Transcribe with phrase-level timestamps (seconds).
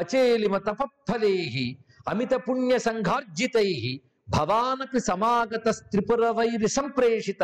[0.00, 1.36] పచేలిమ తపఫలై
[2.08, 7.42] అమిత పుణ్య సంఘార్జితై భవానపి సమాగత త్రిపుర వైరి సంప్రేషిత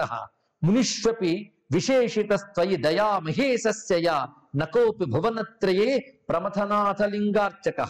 [0.63, 5.99] మునిష్వపి విశేషితస్త్వయి దయా మహేశస్య నకోపి భువనత్రయే
[6.29, 7.81] ప్రమథనాథ లింగార్చక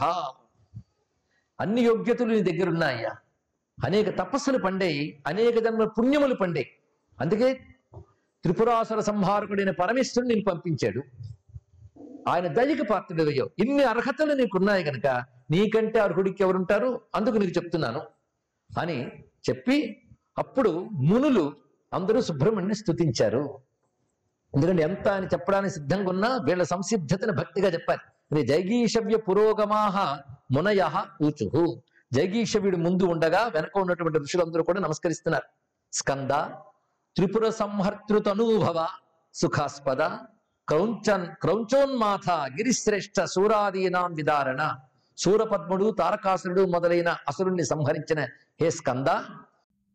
[1.60, 3.12] అన్ని యోగ్యతలు నీ దగ్గర ఉన్నాయ్యా
[3.85, 6.67] అనేక తపస్సులు పండాయి అనేక జన్మ పుణ్యములు పండాయి.
[7.21, 7.60] అందుకే
[8.44, 11.03] త్రిపురాసుర సంహారకుడైన పరమేశ్వరుడు నేను పంపించాడు.
[12.27, 15.06] ఆయన దయకి పాత్రుడయ్యావు ఇన్ని అర్హతలు నీకున్నాయి కనుక
[15.51, 17.00] నీకంటే అర్హుడికి ఎవరుంటారు?
[17.14, 18.02] అందుకు నీకు చెప్తున్నాను.
[18.78, 19.10] అని
[19.50, 20.02] చెప్పి
[20.38, 21.56] అప్పుడు మునులు
[21.95, 23.59] అందరూ సుబ్రహ్మణ్యని స్తుతించారు.
[24.55, 30.20] ఎందుకంటే ఎంత అని చెప్పడానికి సిద్ధంగా ఉన్నా వీళ్ళ సంసిద్ధతను భక్తిగా చెప్పారు ఇది జైగీషవ్య పురోగమాహ
[30.52, 31.83] మునయ ఊచు.
[32.12, 35.45] జైగీషవ్యుడు ముందు ఉండగా వెనక ఉన్నటువంటి ఋషులందరూ కూడా నమస్కరిస్తున్నారు.
[35.92, 36.30] స్కంద
[37.16, 38.86] త్రిపుర సంహర్తృతనూభవ
[39.34, 40.02] సుఖాస్పద
[40.69, 44.75] క్రౌంచన్ క్రౌంచోన్మాథ గిరిశ్రేష్ఠ సూరాదీనాం విదారణ.
[45.19, 48.20] సూరపద్ముడు తారకాసురుడు మొదలైన అసురుణ్ణి సంహరించిన
[48.61, 49.08] హే స్కంద.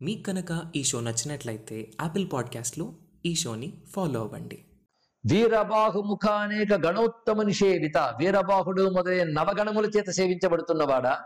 [0.02, 2.92] మీకు కనుక ఈ షో నచ్చినట్లయితే యాపిల్ పాడ్కాస్ట్లో
[3.26, 4.58] ఈ షోని ఫాలో అవ్వండి.
[5.26, 11.24] వీరబాహుముఖ అనేక గణోత్తమ నిషేవిత వీరబాహుడు మొదలైన నవగణముల చేత సేవించబడుతున్నవాడా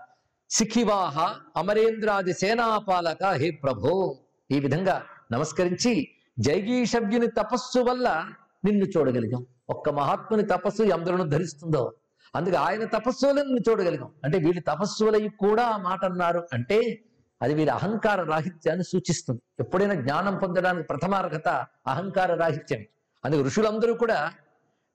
[0.50, 4.18] సిఖివాహ అమరేంద్రాది సేనాపాలక హే ప్రభో.
[4.50, 8.28] ఈ విధంగా నమస్కరించి జైగీషవ్యుని తపస్సు వల్ల
[8.64, 9.46] నిన్ను చూడగలిగాం.
[9.70, 11.92] ఒక్క మహాత్ముని తపస్సు ఎందరను ధరిస్తుందో
[12.34, 14.10] అందుకే ఆయన తపస్సులను నిన్ను చూడగలిగాం.
[14.24, 16.48] అంటే వీళ్ళ తపస్సు కూడా ఆ మాట అన్నారు.
[16.52, 17.04] అంటే
[17.42, 19.40] అది వీరి అహంకార రాహిత్యాన్ని సూచిస్తుంది.
[19.60, 21.48] ఎప్పుడైనా జ్ఞానం పొందడానికి ప్రథమార్హత
[21.86, 22.86] అహంకార రాహిత్యమే
[23.24, 24.32] అందుకే ఋషులందరూ కూడా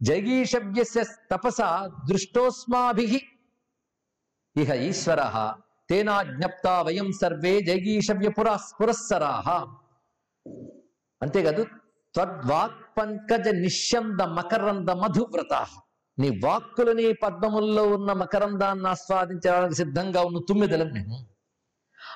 [0.01, 1.57] జగీషవ్యస్య తపస
[2.09, 3.21] దృష్టోస్మాభి.
[4.55, 5.53] ఇహ ఈశ్వర
[5.89, 9.49] తేనా జ్ఞప్త వయం సర్వే జగీషవ్య పురా పురస్సరాహ
[11.21, 11.63] అంతేకాదు
[12.15, 15.65] త్వద్వాక్ పంకజ నిశ్శంద మకరంద మధువ్రత.
[16.19, 21.25] నీ వాక్కులని పద్మముల్లో ఉన్న మకరందాన్ని ఆస్వాదించడానికి సిద్ధంగా ఉన్న తుమ్మిదలం మేము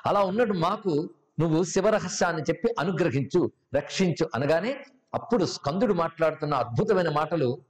[0.06, 4.84] అలా ఉన్నట్టు మాకు నువ్వు శివరహస్యాన్ని చెప్పి అనుగ్రహించు రక్షించు అనగానే
[5.14, 7.62] అప్పుడు స్కందుడు మాట్లాడుతున్న అద్భుతమైన మాటలు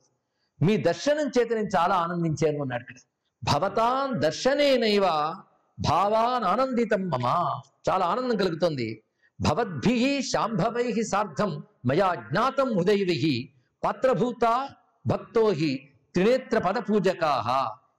[0.63, 2.97] మీ దర్శనం చేత నేను చాలా ఆనందించాను అన్నాడు ఇక్కడ.
[3.53, 5.03] భవతాన్ దర్శనేనైవ
[5.81, 7.61] భావాన్ ఆనందితం మమ.
[7.89, 9.03] చాలా ఆనందం కలుగుతుంది.
[9.41, 13.53] భవద్భి శాంభవై సార్థం మయా జ్ఞాతం హృదయై
[13.85, 14.69] పాత్రభూత
[15.07, 17.33] భక్తో హి త్రినేత్ర పద పూజకా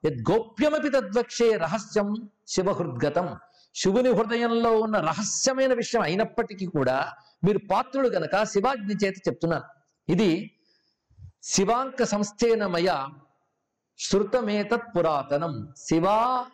[0.05, 3.37] యద్గోప్యమపి తద్వక్షే రహస్యం శివహృద్గతం.
[3.75, 9.63] శివుని హృదయంలో ఉన్న రహస్యమైన విషయం అయినప్పటికీ కూడా మీరు పాత్రుడు గనక శివాగ్ని చేత చెప్తున్నారు.
[10.09, 10.51] ఇది
[11.43, 12.89] శివాంక సంస్థేనమయ
[13.99, 15.73] శృతమేతత్ పురాతనం.
[15.77, 16.05] శివ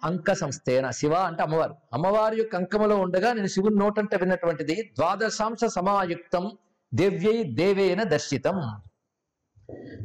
[0.04, 0.90] అంక సంస్థేన.
[0.90, 1.76] శివ అంటే అమ్మవారు.
[1.94, 6.52] అమ్మవారి యొక్క అంకములో ఉండగా నేను శివుని నోటంట విన్నటువంటిది ద్వాదశాంశ సమాయుక్తం
[6.94, 8.82] దేవ్యై దేవేన దర్శితం.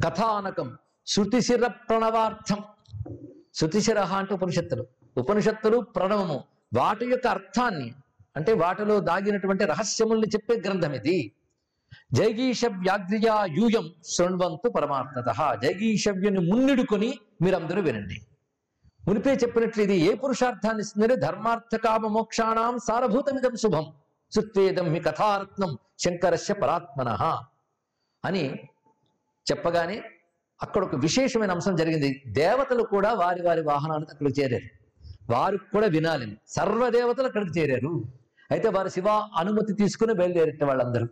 [0.05, 0.77] కథానకం.
[1.07, 2.59] శృతిశిర ప్రణవార్థం.
[3.55, 4.87] శృతిశిర అంటే ఉపనిషత్తులు.
[5.19, 6.45] ఉపనిషత్తులు ప్రణవము.
[6.75, 7.95] వాటి యొక్క అర్థాన్ని
[8.37, 11.33] అంటే వాటిలో దాగినటువంటి రహస్యముల్ని చెప్పే గ్రంథం ఇది.
[12.15, 15.59] జైగీషవ్యాగ్ర్యా యూయం శృణ్వంతు పరమార్థత.
[15.63, 18.17] జైగీషవ్యుని మున్నిడుకొని మీరందరూ వినండి.
[19.09, 23.87] మునిపే చెప్పినట్లు ఇది ఏ పురుషార్థాన్ని ఇస్తుందంటే ధర్మార్థ కామ మోక్షాణం సారభూతమిదం శుభం
[24.35, 27.09] సుత్వేదం మీ కథారత్నం శంకరస్య పరాత్మన
[28.25, 28.55] అని
[29.51, 30.03] చెప్పగానే
[30.63, 32.23] అక్కడ ఒక విశేషమైన అంశం జరిగింది.
[32.27, 34.69] దేవతలు కూడా వారి వారి వాహనాలతో అక్కడికి చేరారు.
[35.33, 36.37] వారు కూడా వినాలి.
[36.49, 38.05] సర్వదేవతలు అక్కడికి చేరారు.
[38.51, 41.09] అయితే వారు శివ అనుమతి తీసుకుని బయలుదేరిన వాళ్ళందరూ.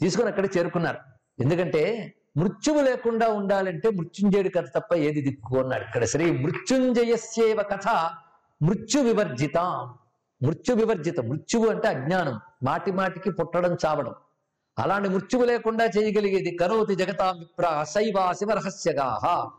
[0.00, 0.98] తీసుకుని అక్కడికి చేరుకున్నారు.
[1.40, 5.82] ఎందుకంటే మృత్యువు లేకుండా ఉండాలంటే మృత్యుంజయుడి కథ తప్ప ఏది దిక్కు అన్నాడు.
[5.82, 7.88] ఇక్కడ శ్రీ మృత్యుంజయస్యేవ కథ
[8.62, 9.58] మృత్యు వివర్జిత.
[10.42, 11.20] మృత్యు వివర్జిత.
[11.20, 12.40] మృత్యువు అంటే అజ్ఞానం.
[12.62, 14.14] మాటి మాటికి పుట్టడం చావడం.
[14.78, 19.50] అలాంటి మృత్యువు లేకుండా చేయగలిగేది కరోతి జగతా విప్ర శైవ శివరహస్యగాహ.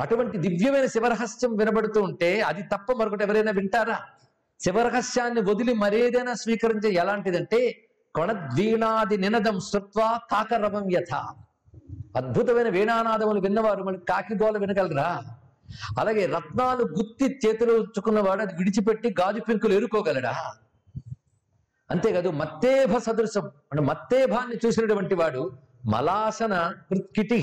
[0.00, 3.98] అటువంటి దివ్యమైన శివరహస్యం వినబడుతూ ఉంటే అది తప్ప మరొకటి ఎవరైనా వింటారా?
[4.60, 7.83] శివరహస్యాన్ని వదిలి మరేదైనా స్వీకరించే ఎలాంటిదంటే
[8.16, 11.14] కొణద్వీణాది నినదం శృత్వా కాకరవం యథ.
[12.16, 15.22] అద్భుతమైన వీణానాదములు విన్నవారు మనకి కాకిగోల వినగలరా?
[15.98, 20.34] అలాగే రత్నాలు గుత్తి చేతిలో ఉంచుకున్నవాడు అది విడిచిపెట్టి గాజు పెంకులు ఎరుకోగలడా
[21.90, 25.52] అంతేకాదు మత్తేభ సదృశం అంటే మత్తేభాన్ని చూసినటువంటి వాడు
[25.86, 27.40] మలాసన కృత్కిటి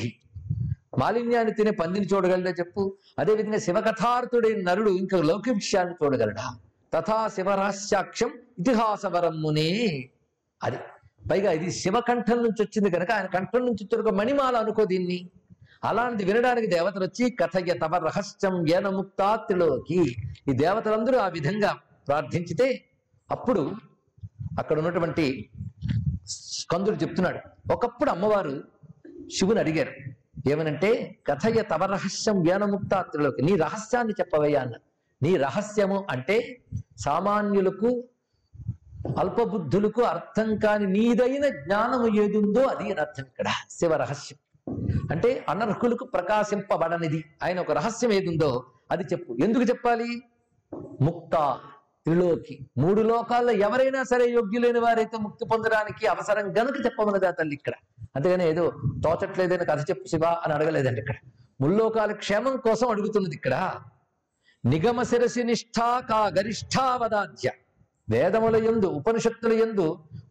[0.99, 2.95] మాలిన్యాన్ని తినే పందిని చూడగలడా చెప్పు?
[3.19, 6.55] అదేవిధంగా శివకథార్థుడైన నరుడు ఇంకా లౌకిక విషయాన్ని చూడగలడా?
[6.93, 9.69] తథా శివరహస్యాక్షం ఇతిహాసవరం మునే.
[10.63, 10.77] అది.
[11.31, 15.29] పైగా ఇది శివకంఠం నుంచి వచ్చింది కనుక ఆయన కంఠం నుంచి వచ్చిన ఒక మణిమాల అనుకో దీన్ని.
[15.83, 20.15] అలాంటిది వినడానికి దేవతలు వచ్చి కథయ తవ రహస్యం ఏనముక్తాత్రిలోకి
[20.49, 21.77] ఈ దేవతలందరూ ఆ విధంగా
[22.07, 22.85] ప్రార్థించితే
[23.31, 23.71] అప్పుడు
[24.59, 25.49] అక్కడ ఉన్నటువంటి
[26.27, 27.39] స్కందుడు చెప్తున్నాడు.
[27.73, 28.63] ఒకప్పుడు అమ్మవారు
[29.39, 29.91] శివుని అడిగారు.
[30.49, 34.73] ఏమనంటే కథయ తవ రహస్యం జ్ఞానముక్తాత్రులకు నీ రహస్యాన్ని చెప్పవయ్యా అన్న.
[35.23, 36.61] నీ రహస్యము అంటే
[36.97, 38.03] సామాన్యులకు
[39.17, 43.45] అల్పబుద్ధులకు అర్థం కాని నీదైన జ్ఞానము ఏదుందో అది అని అర్థం ఇక్కడ.
[43.69, 44.39] శివ రహస్యం.
[45.11, 47.23] అంటే అనర్హులకు ప్రకాశింపబడనిది.
[47.43, 49.37] ఆయన ఒక రహస్యం ఏదుందో అది చెప్పు.
[49.43, 50.21] ఎందుకు చెప్పాలి?
[51.01, 51.59] ముక్త
[52.05, 52.59] త్రిలోకి.
[52.77, 57.73] మూడు లోకాల్లో ఎవరైనా సరే యోగ్యులైన వారైతే ముక్తి పొందడానికి అవసరం గనుక చెప్పమన్నది ఆ తల్లి ఇక్కడ.
[58.15, 58.71] అంతేగాని ఏదో
[59.03, 61.15] తోచట్లేదని కథ చెప్పు శివ అని అడగలేదండి ఇక్కడ.
[61.61, 63.71] ముల్లోకాల క్షేమం కోసం అడుగుతున్నది ఇక్కడ.
[64.65, 67.51] నిగమ శిరసి నిష్ఠా కా గరిష్ఠావదాధ్య
[68.11, 69.85] వేదముల యందు ఉపనిషత్తుల యందు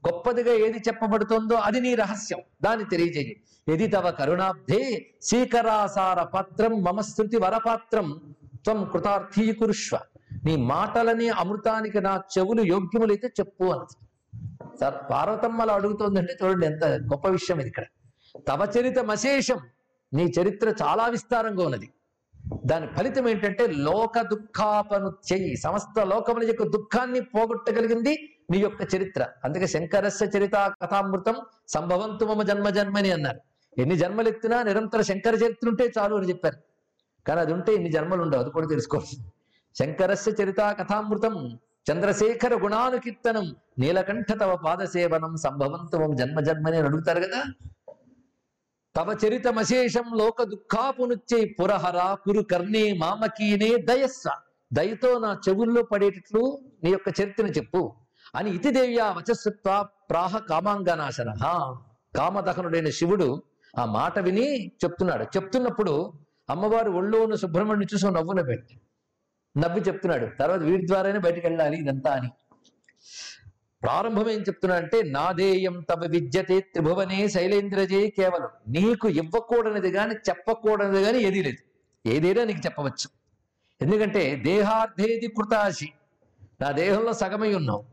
[0.07, 2.41] గొప్పదిగా ఏది చెప్పబడుతుందో అది నీ రహస్యం.
[2.65, 3.33] దాన్ని తెలియజేయి.
[3.69, 4.81] ఎది తవ కరుణాబ్ధే
[5.23, 8.09] శీకరాసార పాత్రం మమ స్థృతి వరపాత్రం
[8.65, 9.99] త్వం కృతార్థీకురుష్వ
[10.45, 13.97] నీ మాటలని అమృతానికి నా చెవులు యోగ్యములైతే చెప్పు అంది
[14.81, 17.85] సార్ పార్వతమ్మలు అడుగుతోందంటే చూడండి ఎంత గొప్ప విషయం ఇది ఇక్కడ.
[18.49, 19.59] తవ చరిత మశేషం
[20.13, 21.89] నీ చరిత్ర చాలా విస్తారంగా ఉన్నది.
[22.65, 29.27] దాని ఫలితం ఏంటంటే లోక దుఃఖాపనుత్యయి సమస్త లోకముల యొక్క దుఃఖాన్ని పోగొట్టగలిగింది నీ యొక్క చరిత్ర.
[29.45, 31.37] అందుకే శంకరస్య చరిత కథామృతం
[31.69, 33.41] సంభవంతు మమ జన్మ జన్మని అన్నారు.
[33.79, 36.57] ఎన్ని జన్మలు ఎత్తినా నిరంతర శంకర చరిత్ర ఉంటే చాలు అని చెప్పారు.
[37.27, 39.17] కానీ అది ఉంటే ఇన్ని జన్మలు ఉండవు అది కూడా తెలుసుకోవచ్చు
[39.79, 41.59] శంకరస్య చరిత కథామృతం
[41.93, 47.43] చంద్రశేఖర గుణానుకీర్తనం నీలకంఠ తవ పాదసేవనం సంభవంతు మమ జన్మ జన్మని అని అడుగుతారు కదా.
[48.97, 54.23] తవ చరితమశేషం లోక దుఃఖాపునుచ్చే పురహర కురు కర్ణే మామకీనే దయస్స.
[54.73, 57.95] దయతో నా చెవుల్లో పడేటట్లు నీ యొక్క చరిత్రను చెప్పు.
[58.35, 58.71] అని ఇతి
[59.01, 61.35] వచస్సత్వ ప్రాహ కామాంగనాశన
[62.17, 63.43] కామదహనుడైన శివుడు
[63.79, 65.25] ఆ మాట విని చెప్తున్నాడు.
[65.25, 66.13] చెప్తున్నప్పుడు
[66.51, 68.81] అమ్మవారు ఒళ్ళో ఉన్న సుబ్రహ్మణ్యం చూసి నవ్వున పెట్టి
[69.59, 70.27] నవ్వి చెప్తున్నాడు.
[70.39, 72.31] తర్వాత వీడి ద్వారానే బయటకు వెళ్ళాలి ఇదంతా అని.
[73.83, 78.49] ప్రారంభం ఏం చెప్తున్నా అంటే నాదేయం తవ విద్యతే త్రిభువనే శైలేంద్రజే కేవలం.
[78.69, 81.63] నీకు ఇవ్వకూడనిది కానీ చెప్పకూడనిది కాని ఏదీ లేదు.
[82.09, 83.09] ఏదైనా నీకు చెప్పవచ్చు.
[83.83, 85.93] ఎందుకంటే దేహార్థేది కృతాశి.
[86.61, 87.85] నా దేహంలో సగమై ఉన్నావు.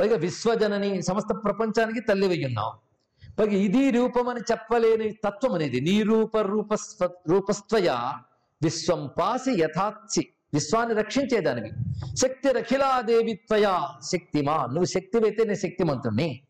[0.00, 2.72] పైగా విశ్వజనని సమస్త ప్రపంచానికి తల్లివై ఉన్నావు
[3.38, 3.90] పైగా ఇది
[4.30, 7.88] అని చెప్పలేని తత్వం అనేది నీ రూప రూపస్వ రూపస్త్వయ
[8.62, 10.28] విశ్వం పాసి యథాత్సి.
[10.54, 11.70] విశ్వాన్ని రక్షించేదానివి
[12.16, 14.66] శక్తి రఖిలాదేవి త్వయా శక్తిమా.
[14.66, 16.40] నువ్వు శక్తివైతే నేను శక్తిమంతుణ్ణి.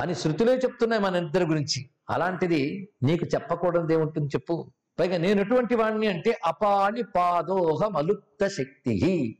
[0.00, 1.90] అని శృతులే చెప్తున్నాయి మన ఇద్దరి గురించి.
[2.10, 4.70] అలాంటిది నీకు చెప్పకూడదు ఏముంటుంది చెప్పు.
[5.00, 9.36] పైగా నేను ఎటువంటి వాడిని అంటే అపాణి పాదోహం అలుప్త శక్తి.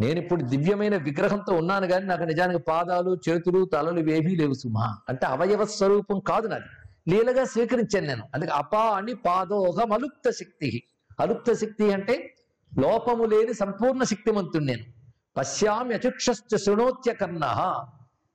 [0.00, 4.98] నేను ఇప్పుడు దివ్యమైన విగ్రహంతో ఉన్నాను కానీ నాకు నిజానికి పాదాలు చేతులు తలలు ఇవేమీ లేవు సుమా.
[5.08, 6.64] అంటే అవయవ స్వరూపం కాదు నాది.
[7.10, 8.22] లీలగా స్వీకరించాను నేను.
[8.34, 10.82] అందుకే అపా అని పాదోహం అలుప్త శక్తి.
[11.20, 12.34] అలుప్త శక్తి అంటే
[12.78, 14.84] లోపము లేని సంపూర్ణ శక్తిమంతుడు నేను.
[15.36, 17.44] పశ్యామి అచుక్షశ్చ శృణోత్య కర్ణ.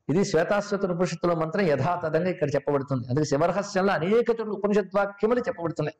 [0.10, 3.08] ఇది శ్వేతాశ్వత ఉపనిషత్తుల మంత్రం యథాతథంగా ఇక్కడ చెప్పబడుతుంది.
[3.08, 5.98] అందుకే శివరహస్యంలో అనేక చోట్ల ఉపనిషత్వాక్యములు చెప్పబడుతున్నాయి.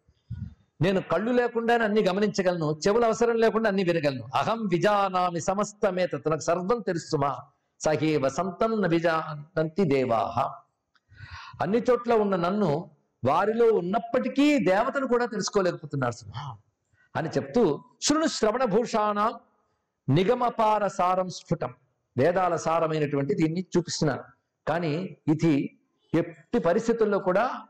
[0.82, 4.24] నేను కళ్ళు లేకుండానే అన్ని గమనించగలను చెవులు అవసరం లేకుండా అన్ని వినగలను.
[4.36, 7.36] అహం విజానామి సమస్తమే నాకు సర్వం తెలుసుమా?
[7.80, 10.40] సహీ వసంతం విజానంతి దేవాహ
[11.62, 12.90] అన్ని చోట్ల ఉన్న నన్ను
[13.26, 16.58] వారిలో ఉన్నప్పటికీ దేవతను కూడా తెలుసుకోలేకపోతున్నారు సుమా.
[17.16, 19.34] అని చెప్తూ శృణు శ్రవణ భూషాణం
[20.10, 21.74] నిగమపార సారం స్ఫుటం.
[22.18, 24.24] వేదాల సారమైనటువంటి దీన్ని చూపిస్తున్నారు.
[24.68, 25.78] కానీ ఇది
[26.14, 27.62] ఎట్టి పరిస్థితుల్లో కూడా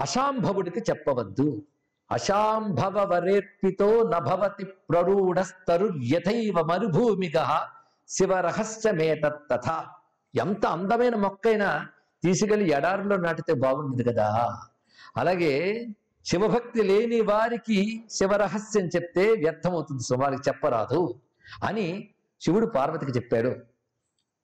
[0.00, 1.62] అశాంభవుడికి చెప్పవద్దు.
[2.10, 7.66] అశాంభవ వరేర్పితో నభవతి ప్రరూఢస్తరు యథైవ మరుభూమిగ
[8.08, 8.52] శివ
[10.34, 11.88] ఎంత అందమైన మొక్కైనా
[12.22, 14.58] తీసుకెళ్ళి ఎడారిలో నాటితే బాగుండదు కదా.
[15.16, 15.86] అలాగే
[16.24, 21.14] శివభక్తి లేని వారికి శివరహస్యం చెప్తే వ్యర్థమవుతుంది సో చెప్పరాదు
[21.64, 22.08] అని
[22.40, 23.56] శివుడు పార్వతికి చెప్పాడు.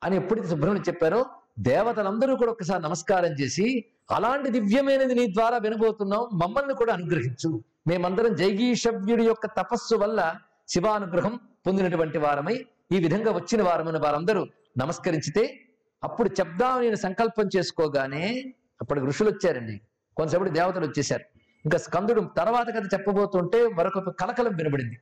[0.04, 1.26] అని ఎప్పుడైతే సుబ్రహ్మణ్యం చెప్పారో
[1.58, 7.62] దేవతలందరూ కూడా ఒకసారి నమస్కారం చేసి అలాంటి దివ్యమైనది నీ ద్వారా వినబోతున్నాం మమ్మల్ని కూడా అనుగ్రహించు.
[7.86, 10.34] మేమందరం జైగీషవ్యుడి యొక్క తపస్సు వల్ల
[10.68, 14.46] శివానుగ్రహం పొందినటువంటి వారమై ఈ విధంగా వచ్చిన వారమైన వారందరూ
[14.78, 15.60] నమస్కరించితే
[16.04, 19.80] అప్పుడు చెప్దామని నేను సంకల్పం చేసుకోగానే అప్పటికి ఋషులు వచ్చారండి.
[20.16, 21.37] కొంతసేపటి దేవతలు వచ్చేసారు
[21.68, 24.98] ఇంకా స్కందుడు తర్వాత కథ చెప్పబోతుంటే మరొక కలకలం వినబడింది.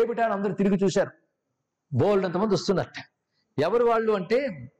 [0.00, 1.10] ఏమిటా అని అందరూ తిరిగి చూశారు.
[1.92, 2.92] బోల్డ్ అంతమంది వస్తున్నట్ట.
[3.58, 4.70] ఎవరు వాళ్ళు అంటే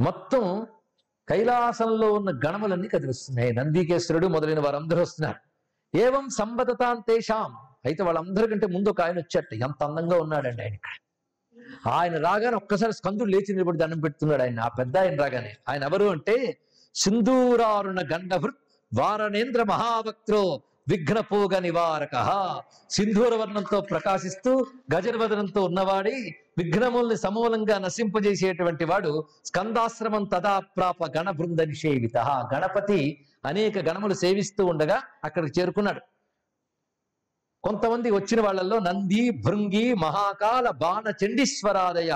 [0.00, 0.66] మొత్తం
[1.28, 3.52] కైలాసంలో ఉన్న గణములన్నీ కదిలిస్తున్నాయి.
[3.52, 5.36] నందికేశ్వరుడు మొదలైన వారందరూ వస్తున్నారు.
[5.96, 9.54] ఏవం సంబదతాంతేషాం అయితే వాళ్ళందరికంటే ముందు ఒక ఆయన వచ్చేట.
[9.54, 10.90] ఎంత అందంగా ఉన్నాడండి ఆయన ఇక్కడ.
[11.90, 14.60] ఆయన రాగానే ఒక్కసారి స్కందుడు లేచి నిలబడి దండం పెడుతున్నాడు ఆయన.
[14.60, 15.56] ఆ పెద్ద ఆయన రాగానే.
[15.68, 16.58] ఆయన ఎవరు అంటే
[16.94, 18.56] సింధూరారుణ గండభృత్
[18.98, 22.16] వారణేంద్ర మహావక్త్రో విఘ్నపోగ నివారక.
[22.90, 32.16] సింధూర వర్ణంతో ప్రకాశిస్తూ గజర్వదనంతో ఉన్నవాడి విఘ్నముల్ని సమూలంగా నశింపజేసేటువంటి వాడు స్కందాశ్రమం తదా ప్రాప గణ బృంద నిషేవిత.
[32.54, 36.00] గణపతి అనేక గణములు సేవిస్తూ ఉండగా అక్కడికి చేరుకున్నాడు.
[37.64, 42.12] కొంతమంది వచ్చిన వాళ్ళల్లో నంది భృంగి మహాకాల బాణ చండీశ్వరాదయ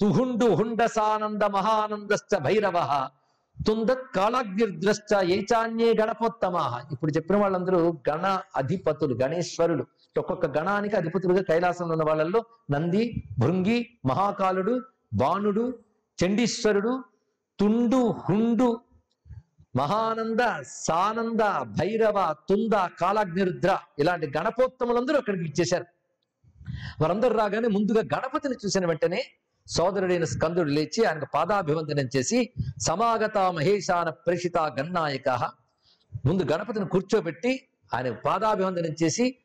[0.00, 3.08] తుహుండు హుండసానంద మహానందశ్చ భైరవ.
[3.56, 8.24] తుందత్ కాళాగ్నిర్ద్రశ్చ ఏచాన్యే గణపోత్తమాహ ఇప్పుడు చెప్పిన వాళ్ళందరూ గణ
[8.56, 9.84] అధిపతులు గణేశ్వరులు.
[10.16, 13.02] ఒక్కొక్క గణానికి అధిపతులుగా కైలాసంలో ఉన్న వాళ్ళల్లో నంది
[13.38, 14.74] భృంగి మహాకాలుడు
[15.14, 15.64] బాణుడు
[16.18, 16.92] చండీశ్వరుడు
[17.58, 18.68] తుండు హుండు
[19.76, 20.42] మహానంద
[20.86, 21.42] సానంద
[21.78, 22.18] భైరవ
[22.48, 25.86] తుంద కాలాగ్నిరుద్ర ఇలాంటి గణపోత్తములందరూ అక్కడికి ఇచ్చేశారు
[27.00, 29.20] వారందరూ రాగానే ముందుగా గణపతిని చూసిన వెంటనే
[29.66, 35.28] సోదరుడైన స్కందుడు లేచి ఆయనకు పాదాభివందనం చేసి సమాగత మహేశాన ప్రేషిత గన్నాయక
[36.26, 39.36] ముందు గణపతిని కూర్చోబెట్టి ఆయన పాదాభివందనం చేసి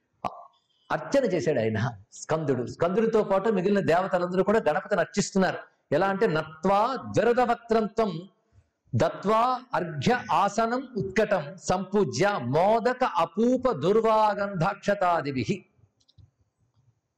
[0.92, 1.80] అర్చన చేశాడు ఆయన
[2.14, 2.66] స్కందుడు.
[2.66, 5.58] స్కందుడితో పాటు మిగిలిన దేవతలందరూ కూడా గణపతిని అర్చిస్తున్నారు.
[5.92, 8.22] ఎలా అంటే నత్వా జ్వరద వక్త్రంతం
[8.96, 15.66] దత్వా అర్ఘ్య ఆసనం ఉత్కటం సంపూజ్య మోదక అపూప దుర్వాగంధాక్షతాదివి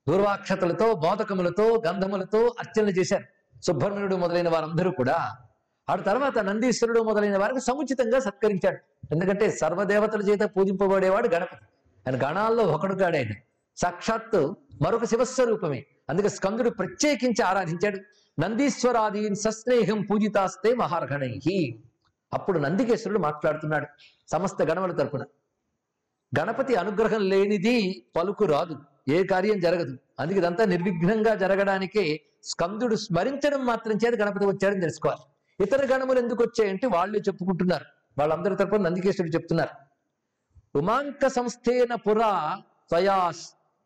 [0.09, 3.23] దూర్వాక్షతలతో మోదకములతో గంధములతో అర్చనలు చేశారు.
[3.61, 5.37] సుబ్రహ్మణ్యుడు మొదలైన వారందరూ కూడా.
[5.89, 8.77] ఆ తర్వాత నందీశ్వరుడు మొదలైన వారికి సముచితంగా సత్కరించాడు.
[9.11, 11.65] ఎందుకంటే సర్వదేవతల చేత పూజింపబడేవాడు గణపతి.
[12.07, 13.29] ఆయన గణాల్లో ఒకడు కాడాయన
[13.77, 15.85] సాక్షాత్తు మరొక శివస్వరూపమే.
[16.09, 17.99] అందుకే స్కందుడు ప్రత్యేకించి ఆరాధించాడు.
[18.41, 21.39] నందీశ్వరాది సస్నేహం పూజితాస్తే మహార్ఘణై
[22.33, 23.85] అప్పుడు నందికేశ్వరుడు మాట్లాడుతున్నాడు
[24.27, 25.23] సమస్త గణముల తరపున.
[26.39, 28.77] గణపతి అనుగ్రహం లేనిది పలుకు రాదు.
[29.09, 29.97] ఏ కార్యం జరగదు.
[30.19, 35.21] అందుకే ఇదంతా నిర్విఘ్నంగా జరగడానికే స్కందుడు స్మరించడం మాత్రం చేత గణపతి వచ్చాడని తెలుసుకోవాలి.
[35.63, 37.85] ఇతర గణములు ఎందుకు వచ్చాయంటే వాళ్ళు చెప్పుకుంటున్నారు.
[38.17, 39.69] వాళ్ళందరి తరపున నందికేశ్వరుడు చెప్తున్నారు.
[40.77, 42.57] ఉమాంక సంస్థేన పురా
[42.89, 43.31] త్వయా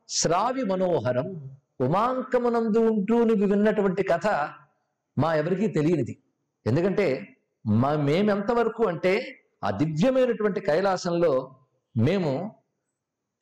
[0.09, 1.49] శ్రావి మనోహరం.
[1.81, 4.27] ఉమాంకమునందు ఉంటూ నువ్వు విన్నటువంటి కథ
[5.17, 6.17] మా ఎవరికీ తెలియనిది.
[6.67, 7.35] ఎందుకంటే
[7.67, 11.55] మా మేమెంతవరకు అంటే ఆ దివ్యమైనటువంటి కైలాసంలో
[11.97, 12.55] మేము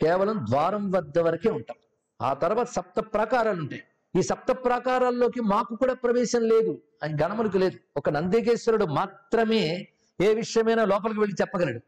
[0.02, 1.78] కేవలం ద్వారం వద్ద వరకే ఉంటాం.
[2.22, 3.84] ఆ తర్వాత సప్త ప్రాకారాలు ఉంటాయి.
[4.20, 6.82] ఈ సప్త ప్రాకారాల్లోకి మాకు కూడా ప్రవేశం లేదు.
[7.04, 7.80] అని గణములకు లేదు.
[7.98, 9.88] ఒక నందికేశ్వరుడు మాత్రమే
[10.22, 11.80] ఏ విషయమైనా లోపలికి వెళ్ళి చెప్పగలడు.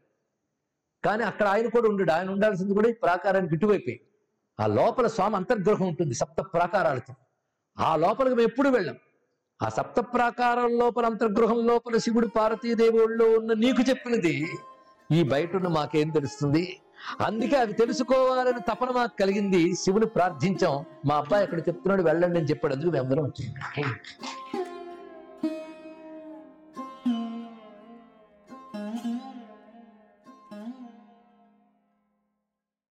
[1.04, 2.12] కానీ అక్కడ ఆయన కూడా ఉండడు.
[2.12, 4.00] ఆయన ఉండాల్సింది కూడా ఈ ప్రాకారానికి ఇటువైపోయి
[4.60, 7.14] ఆ లోపల స్వామి అంతర్గ్రహం ఉంటుంది సప్త ప్రాకారాలతో.
[7.78, 8.96] ఆ లోపలికి మేము ఎప్పుడు వెళ్ళాం?
[9.62, 14.46] ఆ సప్త ప్రాకారం లోపల అంతర్గృహం లోపల శివుడు పార్వతీదేవుళ్ళు ఉన్న నీకు చెప్పినది
[15.12, 16.80] ఈ బయట ఉన్న మాకేం తెలుస్తుంది?
[17.20, 19.74] అందుకే అవి తెలుసుకోవాలని తపన మాకు కలిగింది.
[19.74, 20.84] శివుని ప్రార్థించాం.
[21.06, 22.74] మా అబ్బాయి అక్కడ చెప్తున్నాడు వెళ్ళండి అని చెప్పాడు.
[22.74, 23.84] అందుకు మేము అందరం వచ్చాం.